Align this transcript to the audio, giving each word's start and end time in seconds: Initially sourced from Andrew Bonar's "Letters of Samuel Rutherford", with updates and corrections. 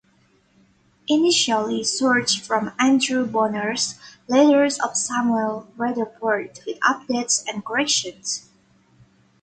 Initially 1.07 1.81
sourced 1.81 2.39
from 2.43 2.71
Andrew 2.79 3.23
Bonar's 3.23 3.99
"Letters 4.27 4.79
of 4.79 4.97
Samuel 4.97 5.71
Rutherford", 5.77 6.59
with 6.65 6.79
updates 6.79 7.43
and 7.47 7.63
corrections. 7.63 8.49